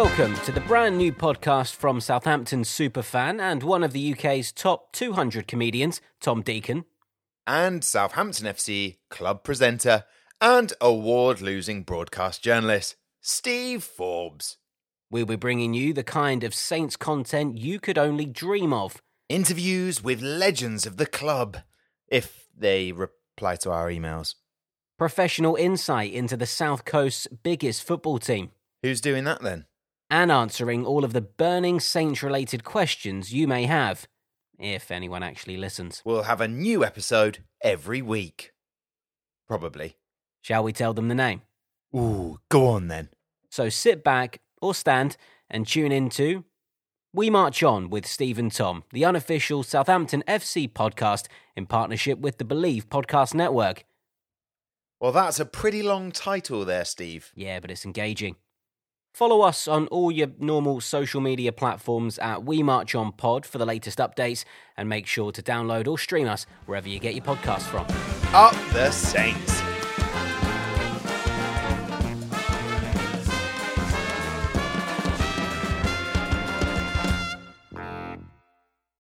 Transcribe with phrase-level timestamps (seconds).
[0.00, 4.92] Welcome to the brand new podcast from Southampton superfan and one of the UK's top
[4.92, 6.84] 200 comedians, Tom Deacon.
[7.48, 10.04] and Southampton FC club presenter
[10.40, 14.58] and award losing broadcast journalist, Steve Forbes.
[15.10, 19.02] We'll be bringing you the kind of Saints content you could only dream of.
[19.28, 21.56] Interviews with legends of the club,
[22.06, 24.36] if they reply to our emails.
[24.96, 28.52] Professional insight into the South Coast's biggest football team.
[28.84, 29.64] Who's doing that then?
[30.10, 34.06] And answering all of the burning Saints related questions you may have.
[34.58, 36.02] If anyone actually listens.
[36.04, 38.52] We'll have a new episode every week.
[39.46, 39.96] Probably.
[40.40, 41.42] Shall we tell them the name?
[41.94, 43.10] Ooh, go on then.
[43.50, 45.16] So sit back or stand
[45.48, 46.44] and tune in to
[47.14, 52.38] We March On with Steve and Tom, the unofficial Southampton FC podcast in partnership with
[52.38, 53.84] the Believe Podcast Network.
[55.00, 57.30] Well, that's a pretty long title there, Steve.
[57.34, 58.36] Yeah, but it's engaging.
[59.18, 63.58] Follow us on all your normal social media platforms at We March On Pod for
[63.58, 64.44] the latest updates
[64.76, 67.84] and make sure to download or stream us wherever you get your podcasts from.
[68.32, 69.67] Up the Saints.